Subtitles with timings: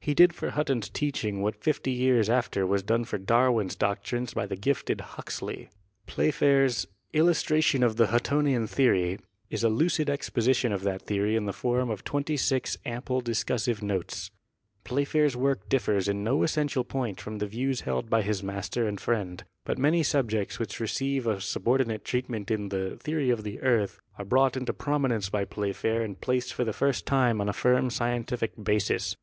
[0.00, 4.44] He did for Hutton's teaching what fifty years after was done for Darwin's doctrines by
[4.44, 5.70] the gifted Huxley.
[6.08, 9.20] Playfair's "Illustration of the Huttonian Theory"
[9.50, 12.80] is a lucid exposition of that theory in the form of twenty six Fig.
[12.86, 13.52] 8— Model Showing Slip of Folded Strata.
[13.52, 14.30] (Willis.) ample discussive notes.
[14.82, 19.00] Playfair's work differs in no essential point from the views held by his master and
[19.00, 24.00] friend, but many subjects which receive a subordinate treatment in the "Theory of the Earth"
[24.18, 27.90] are brought into prominence by Playfair and placed for the first time on a firm
[27.90, 29.14] scientific basis.